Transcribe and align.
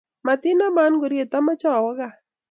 matinaman 0.25 0.91
ngoriet 0.95 1.33
ameche 1.37 1.67
awo 1.77 1.89
gaa 1.97 2.15